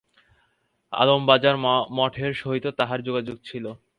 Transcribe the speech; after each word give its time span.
আলমবাজার 0.93 1.55
মঠের 1.97 2.31
সহিত 2.35 2.65
তাঁহার 2.79 2.99
যোগাযোগ 3.07 3.37
ছিল। 3.43 3.65